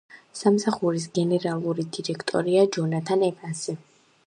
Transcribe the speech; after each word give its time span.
სამსახურის 0.37 1.05
გენერალური 1.17 1.85
დირექტორია 1.97 2.65
ჯონათან 2.79 3.29
ევანსი. 3.31 3.77